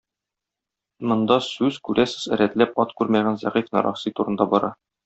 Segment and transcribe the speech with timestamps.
[1.11, 4.79] Монда сүз, күрәсез, рәтләп ат күрмәгән зәгыйфь нарасый турында бара.